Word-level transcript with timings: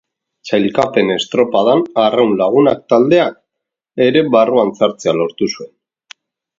Sailkapen 0.51 1.11
estropadan 1.15 1.83
Arraun 2.05 2.33
Lagunak 2.41 2.83
taldeak 2.95 3.39
ere 4.09 4.27
barruan 4.39 4.77
sartzea 4.83 5.19
lortu 5.23 5.55
zuen. 5.57 5.75